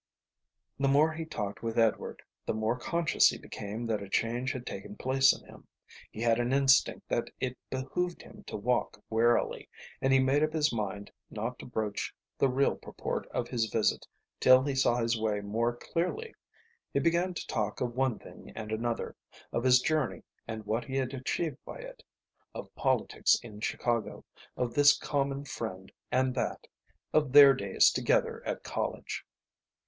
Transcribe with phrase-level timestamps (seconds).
[0.79, 4.65] The more he talked with Edward the more conscious he became that a change had
[4.65, 5.67] taken place in him.
[6.09, 9.69] He had an instinct that it behooved him to walk warily,
[10.01, 14.07] and he made up his mind not to broach the real purport of his visit
[14.39, 16.33] till he saw his way more clearly.
[16.91, 19.15] He began to talk of one thing and another,
[19.53, 22.01] of his journey and what he had achieved by it,
[22.55, 24.25] of politics in Chicago,
[24.57, 26.65] of this common friend and that,
[27.13, 29.27] of their days together at college.